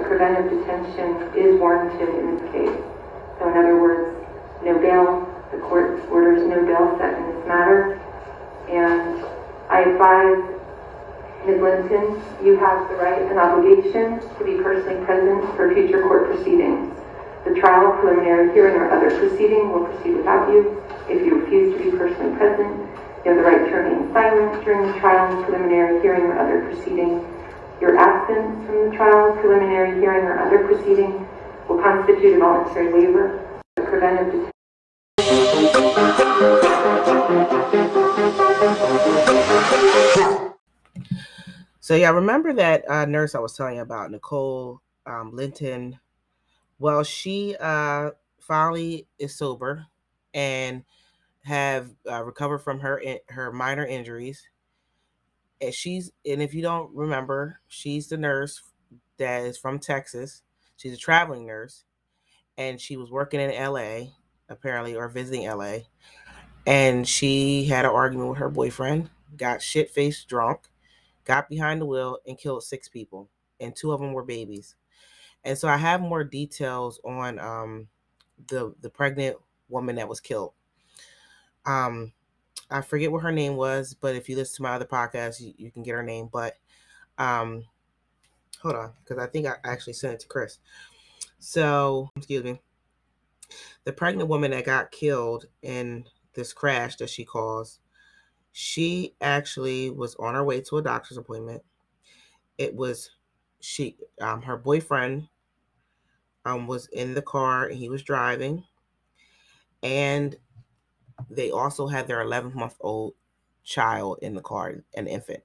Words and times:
A 0.00 0.02
preventive 0.02 0.48
detention 0.48 1.28
is 1.36 1.60
warranted 1.60 2.08
in 2.08 2.36
this 2.36 2.52
case. 2.52 2.80
So 3.38 3.50
in 3.50 3.56
other 3.56 3.80
words, 3.80 4.16
no 4.64 4.78
bail. 4.78 5.28
The 5.52 5.58
court 5.58 6.00
orders 6.08 6.40
no 6.48 6.64
bail 6.64 6.96
set 6.96 7.18
in 7.18 7.26
this 7.36 7.46
matter. 7.46 8.00
And 8.70 9.20
I 9.68 9.82
advise 9.82 10.40
Ms. 11.44 11.60
Linton, 11.60 12.16
you 12.42 12.56
have 12.56 12.88
the 12.88 12.96
right 12.96 13.20
and 13.20 13.38
obligation 13.38 14.20
to 14.38 14.44
be 14.44 14.56
personally 14.62 15.04
present 15.04 15.44
for 15.56 15.74
future 15.74 16.02
court 16.02 16.32
proceedings. 16.32 16.96
The 17.44 17.60
trial, 17.60 17.92
preliminary 18.00 18.52
hearing, 18.52 18.76
or 18.76 18.90
other 18.90 19.10
proceeding 19.10 19.72
will 19.72 19.84
proceed 19.84 20.16
without 20.16 20.48
you. 20.48 20.82
If 21.08 21.24
you 21.26 21.40
refuse 21.40 21.76
to 21.76 21.90
be 21.90 21.96
personally 21.96 22.36
present, 22.36 22.72
you 23.24 23.32
have 23.32 23.36
the 23.36 23.42
right 23.42 23.68
to 23.68 23.74
remain 23.74 24.12
silent 24.12 24.64
during 24.64 24.92
the 24.92 24.98
trial, 24.98 25.42
preliminary 25.44 26.00
hearing, 26.00 26.24
or 26.24 26.38
other 26.38 26.64
proceeding. 26.64 27.20
Your 27.80 27.96
absence 27.96 28.66
from 28.66 28.90
the 28.90 28.96
trial, 28.96 29.32
preliminary 29.40 30.00
hearing, 30.00 30.26
or 30.26 30.38
other 30.38 30.66
proceeding 30.66 31.26
will 31.66 31.82
constitute 31.82 32.36
a 32.36 32.38
voluntary 32.38 32.92
waiver. 32.92 33.62
The 33.76 33.82
preventive 33.82 34.26
detention. 34.26 34.50
So 41.80 41.94
yeah, 41.94 42.10
remember 42.10 42.52
that 42.52 42.88
uh, 42.88 43.06
nurse 43.06 43.34
I 43.34 43.38
was 43.38 43.56
telling 43.56 43.76
you 43.76 43.82
about, 43.82 44.10
Nicole 44.10 44.82
um, 45.06 45.34
Linton. 45.34 45.98
Well, 46.78 47.02
she 47.02 47.56
uh, 47.58 48.10
finally 48.40 49.06
is 49.18 49.34
sober 49.34 49.86
and 50.34 50.84
have 51.44 51.90
uh, 52.08 52.22
recovered 52.22 52.58
from 52.58 52.80
her 52.80 53.02
her 53.30 53.50
minor 53.50 53.86
injuries. 53.86 54.46
And 55.60 55.74
she's 55.74 56.10
and 56.24 56.42
if 56.42 56.54
you 56.54 56.62
don't 56.62 56.94
remember, 56.94 57.60
she's 57.68 58.08
the 58.08 58.16
nurse 58.16 58.62
that 59.18 59.42
is 59.42 59.58
from 59.58 59.78
Texas. 59.78 60.42
She's 60.76 60.94
a 60.94 60.98
traveling 60.98 61.46
nurse, 61.46 61.84
and 62.56 62.80
she 62.80 62.96
was 62.96 63.10
working 63.10 63.40
in 63.40 63.50
L.A. 63.52 64.14
apparently 64.48 64.96
or 64.96 65.08
visiting 65.08 65.46
L.A. 65.46 65.86
And 66.66 67.06
she 67.06 67.64
had 67.64 67.84
an 67.84 67.90
argument 67.90 68.30
with 68.30 68.38
her 68.38 68.48
boyfriend, 68.48 69.10
got 69.36 69.62
shit 69.62 69.90
faced 69.90 70.28
drunk 70.28 70.70
got 71.30 71.48
behind 71.48 71.80
the 71.80 71.86
wheel 71.86 72.18
and 72.26 72.38
killed 72.38 72.64
six 72.64 72.88
people, 72.88 73.28
and 73.60 73.74
two 73.74 73.92
of 73.92 74.00
them 74.00 74.12
were 74.12 74.24
babies. 74.24 74.74
And 75.44 75.56
so 75.56 75.68
I 75.68 75.76
have 75.76 76.00
more 76.00 76.24
details 76.24 77.00
on 77.04 77.38
um, 77.38 77.88
the 78.48 78.74
the 78.80 78.90
pregnant 78.90 79.36
woman 79.68 79.96
that 79.96 80.08
was 80.08 80.20
killed. 80.20 80.52
Um, 81.66 82.12
I 82.70 82.80
forget 82.82 83.10
what 83.12 83.22
her 83.22 83.32
name 83.32 83.56
was, 83.56 83.94
but 83.94 84.14
if 84.14 84.28
you 84.28 84.36
listen 84.36 84.56
to 84.56 84.62
my 84.62 84.74
other 84.74 84.84
podcast, 84.84 85.40
you, 85.40 85.54
you 85.56 85.70
can 85.70 85.82
get 85.82 85.94
her 85.94 86.02
name. 86.02 86.28
But 86.32 86.56
um, 87.18 87.64
hold 88.62 88.76
on, 88.76 88.92
because 89.02 89.22
I 89.22 89.26
think 89.26 89.46
I 89.46 89.54
actually 89.64 89.94
sent 89.94 90.14
it 90.14 90.20
to 90.20 90.28
Chris. 90.28 90.58
So 91.38 92.10
excuse 92.16 92.44
me. 92.44 92.60
The 93.84 93.92
pregnant 93.92 94.28
woman 94.28 94.52
that 94.52 94.64
got 94.64 94.92
killed 94.92 95.46
in 95.62 96.04
this 96.34 96.52
crash 96.52 96.96
that 96.96 97.10
she 97.10 97.24
caused 97.24 97.80
she 98.52 99.14
actually 99.20 99.90
was 99.90 100.14
on 100.16 100.34
her 100.34 100.44
way 100.44 100.60
to 100.60 100.78
a 100.78 100.82
doctor's 100.82 101.18
appointment. 101.18 101.62
It 102.58 102.74
was 102.74 103.10
she 103.60 103.96
um 104.20 104.42
her 104.42 104.56
boyfriend 104.56 105.28
um 106.44 106.66
was 106.66 106.86
in 106.88 107.14
the 107.14 107.22
car 107.22 107.66
and 107.66 107.76
he 107.76 107.88
was 107.88 108.02
driving 108.02 108.64
and 109.82 110.36
they 111.28 111.50
also 111.50 111.86
had 111.88 112.06
their 112.06 112.20
11 112.22 112.54
month 112.54 112.76
old 112.80 113.14
child 113.64 114.18
in 114.22 114.34
the 114.34 114.40
car 114.40 114.74
an 114.94 115.06
infant 115.06 115.42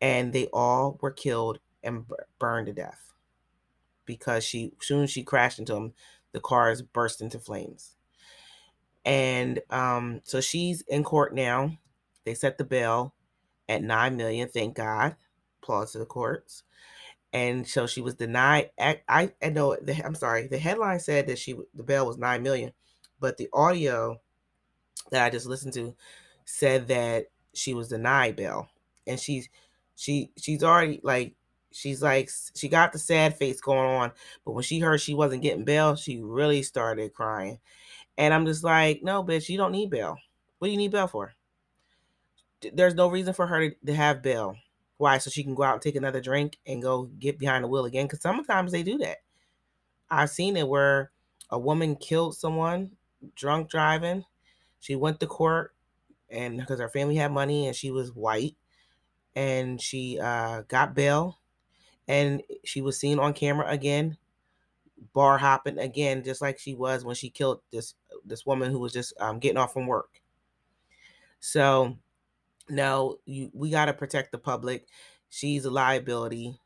and 0.00 0.32
they 0.32 0.46
all 0.52 0.98
were 1.02 1.10
killed 1.10 1.58
and 1.82 2.04
burned 2.38 2.66
to 2.66 2.72
death 2.72 3.12
because 4.06 4.44
she 4.44 4.72
soon 4.80 5.06
she 5.06 5.22
crashed 5.22 5.58
into 5.58 5.74
them 5.74 5.92
the 6.32 6.40
cars 6.40 6.82
burst 6.82 7.20
into 7.20 7.38
flames 7.38 7.96
and 9.04 9.60
um 9.70 10.20
so 10.24 10.40
she's 10.40 10.82
in 10.82 11.04
court 11.04 11.34
now 11.34 11.72
they 12.24 12.34
set 12.34 12.58
the 12.58 12.64
bail 12.64 13.14
at 13.68 13.82
nine 13.82 14.16
million. 14.16 14.48
Thank 14.48 14.76
God. 14.76 15.16
Applause 15.62 15.92
to 15.92 15.98
the 15.98 16.06
courts. 16.06 16.64
And 17.32 17.66
so 17.68 17.86
she 17.86 18.00
was 18.00 18.14
denied. 18.14 18.70
I, 18.78 19.00
I 19.08 19.50
know. 19.50 19.76
The, 19.80 20.04
I'm 20.04 20.16
sorry. 20.16 20.48
The 20.48 20.58
headline 20.58 21.00
said 21.00 21.28
that 21.28 21.38
she 21.38 21.54
the 21.74 21.84
bail 21.84 22.06
was 22.06 22.18
nine 22.18 22.42
million, 22.42 22.72
but 23.20 23.36
the 23.38 23.48
audio 23.52 24.20
that 25.10 25.24
I 25.24 25.30
just 25.30 25.46
listened 25.46 25.74
to 25.74 25.94
said 26.44 26.88
that 26.88 27.26
she 27.54 27.74
was 27.74 27.88
denied 27.88 28.36
bail, 28.36 28.68
and 29.06 29.18
she's 29.18 29.48
she 29.96 30.30
she's 30.36 30.62
already 30.62 31.00
like 31.02 31.34
she's 31.72 32.02
like 32.02 32.30
she 32.54 32.68
got 32.68 32.92
the 32.92 32.98
sad 32.98 33.36
face 33.36 33.60
going 33.60 33.78
on, 33.78 34.12
but 34.44 34.52
when 34.52 34.64
she 34.64 34.78
heard 34.78 35.00
she 35.00 35.14
wasn't 35.14 35.42
getting 35.42 35.64
bail, 35.64 35.96
she 35.96 36.20
really 36.20 36.62
started 36.62 37.14
crying. 37.14 37.58
And 38.18 38.34
I'm 38.34 38.46
just 38.46 38.64
like, 38.64 39.02
no, 39.02 39.24
bitch, 39.24 39.48
you 39.48 39.56
don't 39.56 39.72
need 39.72 39.90
bail. 39.90 40.18
What 40.58 40.68
do 40.68 40.72
you 40.72 40.76
need 40.76 40.90
bail 40.92 41.06
for? 41.06 41.34
there's 42.72 42.94
no 42.94 43.08
reason 43.08 43.34
for 43.34 43.46
her 43.46 43.70
to, 43.70 43.76
to 43.86 43.94
have 43.94 44.22
bail. 44.22 44.56
Why? 44.98 45.18
So 45.18 45.30
she 45.30 45.42
can 45.42 45.54
go 45.54 45.62
out 45.62 45.74
and 45.74 45.82
take 45.82 45.96
another 45.96 46.20
drink 46.20 46.58
and 46.66 46.82
go 46.82 47.04
get 47.18 47.38
behind 47.38 47.64
the 47.64 47.68
wheel 47.68 47.86
again. 47.86 48.06
Because 48.06 48.20
sometimes 48.20 48.72
they 48.72 48.82
do 48.82 48.98
that. 48.98 49.18
I've 50.10 50.30
seen 50.30 50.56
it 50.56 50.68
where 50.68 51.10
a 51.50 51.58
woman 51.58 51.96
killed 51.96 52.36
someone 52.36 52.92
drunk 53.34 53.70
driving. 53.70 54.24
She 54.80 54.96
went 54.96 55.20
to 55.20 55.26
court 55.26 55.74
and 56.28 56.58
because 56.58 56.80
her 56.80 56.88
family 56.88 57.16
had 57.16 57.32
money 57.32 57.66
and 57.66 57.76
she 57.76 57.90
was 57.90 58.14
white 58.14 58.56
and 59.36 59.80
she 59.80 60.18
uh, 60.20 60.62
got 60.62 60.94
bail 60.94 61.38
and 62.08 62.42
she 62.64 62.80
was 62.82 62.98
seen 62.98 63.18
on 63.18 63.32
camera 63.34 63.68
again 63.68 64.16
bar 65.14 65.38
hopping 65.38 65.78
again 65.78 66.22
just 66.22 66.42
like 66.42 66.58
she 66.58 66.74
was 66.74 67.04
when 67.04 67.14
she 67.14 67.30
killed 67.30 67.60
this 67.72 67.94
this 68.24 68.44
woman 68.46 68.70
who 68.70 68.78
was 68.78 68.92
just 68.92 69.14
um, 69.20 69.38
getting 69.38 69.56
off 69.58 69.72
from 69.72 69.86
work 69.86 70.20
so 71.40 71.96
no, 72.68 73.18
you 73.26 73.50
we 73.54 73.70
got 73.70 73.86
to 73.86 73.92
protect 73.94 74.32
the 74.32 74.38
public. 74.38 74.88
She's 75.28 75.64
a 75.64 75.70
liability. 75.70 76.60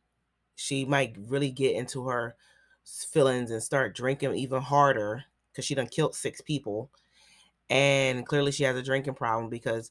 She 0.56 0.84
might 0.84 1.16
really 1.18 1.50
get 1.50 1.76
into 1.76 2.08
her 2.08 2.36
feelings 2.84 3.50
and 3.50 3.62
start 3.62 3.94
drinking 3.96 4.34
even 4.34 4.62
harder 4.62 5.24
because 5.50 5.64
she 5.64 5.74
done 5.74 5.88
killed 5.88 6.14
six 6.14 6.40
people. 6.40 6.90
And 7.70 8.26
clearly 8.26 8.52
she 8.52 8.64
has 8.64 8.76
a 8.76 8.82
drinking 8.82 9.14
problem 9.14 9.48
because 9.48 9.90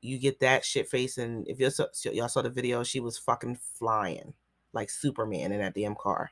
you 0.00 0.18
get 0.18 0.40
that 0.40 0.64
shit 0.64 0.88
face. 0.88 1.18
And 1.18 1.46
if 1.48 1.60
you 1.60 1.70
y'all 2.12 2.28
saw 2.28 2.42
the 2.42 2.50
video, 2.50 2.82
she 2.82 3.00
was 3.00 3.18
fucking 3.18 3.56
flying 3.56 4.34
like 4.72 4.90
Superman 4.90 5.52
in 5.52 5.60
that 5.60 5.74
damn 5.74 5.94
car. 5.94 6.30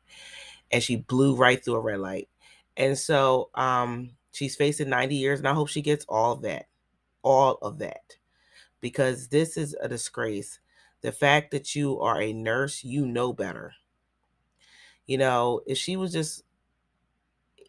And 0.71 0.83
she 0.83 0.97
blew 0.97 1.37
right 1.37 1.62
through 1.62 1.75
a 1.75 1.81
red 1.81 2.01
light. 2.01 2.28
And 2.77 2.99
so 2.99 3.51
um 3.55 4.11
she's 4.33 4.56
facing 4.56 4.89
90 4.89 5.15
years, 5.17 5.39
and 5.39 5.49
I 5.49 5.55
hope 5.55 5.69
she 5.69 5.83
gets 5.83 6.05
all 6.09 6.33
of 6.33 6.43
that. 6.43 6.67
All 7.22 7.59
of 7.62 7.78
that 7.78 8.17
because 8.81 9.28
this 9.28 9.57
is 9.57 9.77
a 9.81 9.89
disgrace. 9.89 10.59
The 11.03 11.12
fact 11.12 11.51
that 11.53 11.75
you 11.75 12.01
are 12.01 12.21
a 12.21 12.33
nurse, 12.33 12.84
you 12.84 13.07
know 13.07 13.33
better. 13.33 13.75
You 15.07 15.19
know, 15.19 15.61
if 15.67 15.78
she 15.78 15.97
was 15.97 16.12
just, 16.12 16.43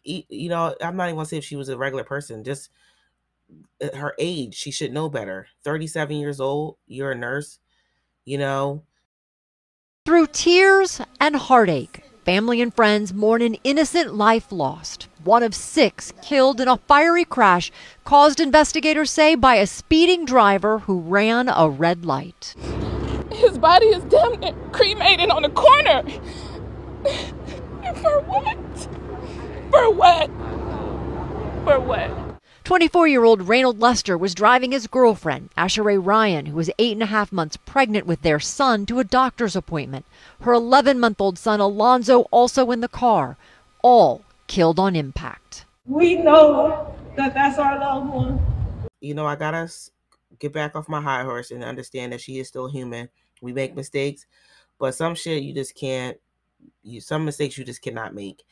you 0.04 0.48
know, 0.48 0.74
I'm 0.80 0.96
not 0.96 1.06
even 1.06 1.16
gonna 1.16 1.26
say 1.26 1.38
if 1.38 1.44
she 1.44 1.56
was 1.56 1.68
a 1.68 1.78
regular 1.78 2.04
person, 2.04 2.44
just 2.44 2.70
Uh, 3.82 3.96
her 3.96 4.14
age, 4.18 4.54
she 4.54 4.70
should 4.70 4.92
know 4.92 5.08
better. 5.08 5.46
37 5.64 6.16
years 6.16 6.40
old, 6.40 6.76
you're 6.86 7.12
a 7.12 7.16
nurse, 7.16 7.58
you 8.24 8.38
know. 8.38 8.82
Through 10.04 10.28
tears 10.28 11.00
and 11.20 11.36
heartache, 11.36 12.04
family 12.24 12.60
and 12.60 12.74
friends 12.74 13.12
mourn 13.12 13.42
an 13.42 13.56
innocent 13.64 14.14
life 14.14 14.50
lost 14.50 15.08
one 15.24 15.42
of 15.42 15.54
six 15.54 16.12
killed 16.22 16.60
in 16.60 16.68
a 16.68 16.76
fiery 16.76 17.24
crash 17.24 17.70
caused, 18.04 18.40
investigators 18.40 19.10
say, 19.10 19.34
by 19.34 19.56
a 19.56 19.66
speeding 19.66 20.24
driver 20.24 20.80
who 20.80 21.00
ran 21.00 21.48
a 21.48 21.68
red 21.68 22.04
light. 22.04 22.54
His 23.32 23.58
body 23.58 23.86
is 23.86 24.02
damn 24.04 24.38
near 24.40 24.52
cremated 24.72 25.30
on 25.30 25.42
the 25.42 25.50
corner. 25.50 26.02
For 28.02 28.20
what? 28.22 28.88
For 29.70 29.90
what? 29.90 30.30
For 31.64 31.80
what? 31.80 32.31
24 32.64 33.08
year 33.08 33.24
old 33.24 33.48
Reynold 33.48 33.80
Lester 33.80 34.16
was 34.16 34.34
driving 34.34 34.70
his 34.70 34.86
girlfriend, 34.86 35.50
Asherey 35.56 35.98
Ryan, 36.04 36.46
who 36.46 36.56
was 36.56 36.70
eight 36.78 36.92
and 36.92 37.02
a 37.02 37.06
half 37.06 37.32
months 37.32 37.56
pregnant 37.56 38.06
with 38.06 38.22
their 38.22 38.38
son, 38.38 38.86
to 38.86 39.00
a 39.00 39.04
doctor's 39.04 39.56
appointment. 39.56 40.04
Her 40.40 40.52
11 40.52 41.00
month 41.00 41.20
old 41.20 41.38
son, 41.38 41.58
Alonzo, 41.60 42.20
also 42.30 42.70
in 42.70 42.80
the 42.80 42.88
car. 42.88 43.36
All 43.82 44.22
killed 44.46 44.78
on 44.78 44.94
impact. 44.94 45.64
We 45.86 46.16
know 46.16 46.94
that 47.16 47.34
that's 47.34 47.58
our 47.58 47.78
loved 47.80 48.10
one. 48.10 48.40
You 49.00 49.14
know, 49.14 49.26
I 49.26 49.34
gotta 49.34 49.68
get 50.38 50.52
back 50.52 50.76
off 50.76 50.88
my 50.88 51.00
high 51.00 51.24
horse 51.24 51.50
and 51.50 51.64
understand 51.64 52.12
that 52.12 52.20
she 52.20 52.38
is 52.38 52.46
still 52.46 52.68
human. 52.68 53.08
We 53.40 53.52
make 53.52 53.74
mistakes, 53.74 54.26
but 54.78 54.94
some 54.94 55.16
shit 55.16 55.42
you 55.42 55.52
just 55.52 55.74
can't. 55.74 56.16
You 56.84 57.00
some 57.00 57.24
mistakes 57.24 57.58
you 57.58 57.64
just 57.64 57.82
cannot 57.82 58.14
make. 58.14 58.44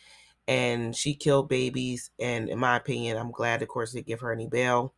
And 0.51 0.95
she 0.97 1.15
killed 1.15 1.49
babies, 1.49 2.11
and 2.19 2.51
in 2.51 2.59
my 2.59 2.77
opinion, 2.77 3.17
I'm 3.17 3.31
glad, 3.31 3.63
of 3.63 3.69
course, 3.69 3.93
they 3.95 4.03
give 4.03 4.21
her 4.21 4.33
any 4.33 4.49
bail. 4.49 4.93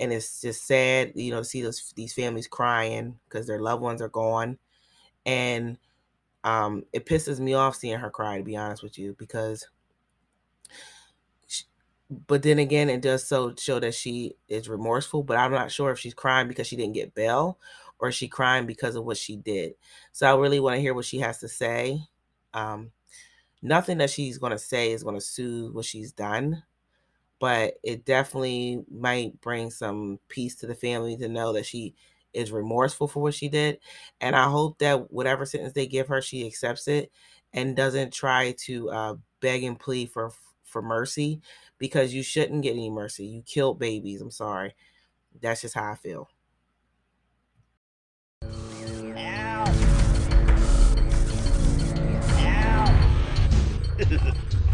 And 0.00 0.12
it's 0.12 0.40
just 0.40 0.66
sad, 0.66 1.12
you 1.14 1.30
know, 1.30 1.40
to 1.40 1.44
see 1.44 1.62
those 1.62 1.92
these 1.94 2.14
families 2.14 2.48
crying 2.48 3.20
because 3.28 3.46
their 3.46 3.60
loved 3.60 3.82
ones 3.82 4.02
are 4.02 4.08
gone. 4.08 4.58
And 5.26 5.78
Um, 6.44 6.84
it 6.92 7.04
pisses 7.06 7.38
me 7.40 7.54
off 7.54 7.76
seeing 7.76 7.98
her 7.98 8.10
cry, 8.10 8.38
to 8.38 8.44
be 8.44 8.56
honest 8.56 8.82
with 8.82 8.98
you, 8.98 9.14
because. 9.18 9.68
But 12.26 12.42
then 12.42 12.58
again, 12.58 12.88
it 12.88 13.02
does 13.02 13.26
so 13.26 13.54
show 13.56 13.78
that 13.78 13.94
she 13.94 14.36
is 14.48 14.68
remorseful. 14.68 15.22
But 15.22 15.36
I'm 15.36 15.52
not 15.52 15.70
sure 15.70 15.90
if 15.92 15.98
she's 15.98 16.14
crying 16.14 16.48
because 16.48 16.66
she 16.66 16.76
didn't 16.76 16.94
get 16.94 17.14
bail, 17.14 17.58
or 17.98 18.08
is 18.08 18.14
she 18.14 18.26
crying 18.28 18.66
because 18.66 18.96
of 18.96 19.04
what 19.04 19.18
she 19.18 19.36
did. 19.36 19.74
So 20.12 20.26
I 20.26 20.34
really 20.40 20.60
want 20.60 20.76
to 20.76 20.80
hear 20.80 20.94
what 20.94 21.04
she 21.04 21.18
has 21.18 21.38
to 21.38 21.48
say. 21.48 22.00
Um, 22.54 22.90
nothing 23.62 23.98
that 23.98 24.10
she's 24.10 24.38
going 24.38 24.52
to 24.52 24.58
say 24.58 24.92
is 24.92 25.02
going 25.02 25.14
to 25.14 25.20
soothe 25.20 25.74
what 25.74 25.84
she's 25.84 26.12
done 26.12 26.62
but 27.38 27.74
it 27.82 28.04
definitely 28.04 28.84
might 28.90 29.40
bring 29.40 29.70
some 29.70 30.18
peace 30.28 30.54
to 30.56 30.66
the 30.66 30.74
family 30.74 31.16
to 31.16 31.28
know 31.28 31.52
that 31.52 31.66
she 31.66 31.94
is 32.34 32.52
remorseful 32.52 33.08
for 33.08 33.22
what 33.22 33.34
she 33.34 33.48
did 33.48 33.78
and 34.20 34.36
i 34.36 34.44
hope 34.44 34.78
that 34.78 35.12
whatever 35.12 35.44
sentence 35.44 35.72
they 35.72 35.86
give 35.86 36.08
her 36.08 36.22
she 36.22 36.46
accepts 36.46 36.86
it 36.86 37.10
and 37.52 37.76
doesn't 37.76 38.12
try 38.12 38.54
to 38.58 38.90
uh, 38.90 39.14
beg 39.40 39.64
and 39.64 39.80
plead 39.80 40.10
for 40.10 40.30
for 40.64 40.80
mercy 40.82 41.40
because 41.78 42.14
you 42.14 42.22
shouldn't 42.22 42.62
get 42.62 42.72
any 42.72 42.90
mercy. 42.90 43.26
You 43.26 43.42
killed 43.42 43.78
babies 43.80 44.20
i'm 44.20 44.30
sorry. 44.30 44.74
That's 45.40 45.62
just 45.62 45.74
how 45.74 45.90
i 45.92 45.96
feel 45.96 46.28
Ow. 54.00 54.06
Ow. 54.16 54.69